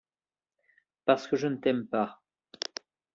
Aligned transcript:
Parce 1.05 1.27
que 1.27 1.35
je 1.35 1.45
ne 1.45 1.57
t’aime 1.57 1.85
pas. 1.85 2.23